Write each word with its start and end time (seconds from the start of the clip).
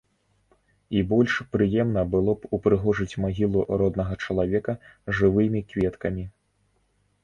І 0.99 1.03
больш 1.11 1.33
прыемна 1.57 2.05
было 2.17 2.31
б 2.39 2.51
упрыгожыць 2.59 3.19
магілу 3.27 3.59
роднага 3.85 4.13
чалавека 4.27 4.79
жывымі 5.23 5.67
кветкамі. 5.73 6.31